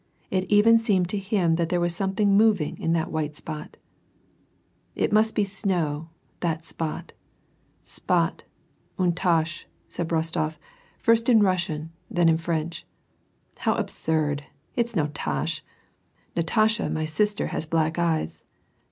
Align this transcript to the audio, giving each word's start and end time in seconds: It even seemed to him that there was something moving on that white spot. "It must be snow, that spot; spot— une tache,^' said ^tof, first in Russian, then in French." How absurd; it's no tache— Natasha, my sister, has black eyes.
It 0.31 0.45
even 0.45 0.79
seemed 0.79 1.09
to 1.09 1.19
him 1.19 1.57
that 1.57 1.69
there 1.69 1.79
was 1.79 1.93
something 1.95 2.35
moving 2.35 2.83
on 2.83 2.93
that 2.93 3.11
white 3.11 3.35
spot. 3.35 3.77
"It 4.95 5.13
must 5.13 5.35
be 5.35 5.43
snow, 5.43 6.09
that 6.39 6.65
spot; 6.65 7.13
spot— 7.83 8.43
une 8.99 9.13
tache,^' 9.13 9.65
said 9.87 10.07
^tof, 10.09 10.57
first 10.97 11.29
in 11.29 11.43
Russian, 11.43 11.91
then 12.09 12.29
in 12.29 12.37
French." 12.37 12.83
How 13.59 13.75
absurd; 13.75 14.47
it's 14.75 14.95
no 14.95 15.05
tache— 15.09 15.63
Natasha, 16.35 16.89
my 16.89 17.05
sister, 17.05 17.49
has 17.53 17.67
black 17.67 17.99
eyes. 17.99 18.43